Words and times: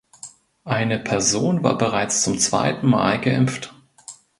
Eine 0.63 0.97
Person 0.97 1.61
war 1.63 1.77
bereits 1.77 2.23
zum 2.23 2.39
zweiten 2.39 2.87
Mal 2.89 3.21
geimpft. 3.21 3.75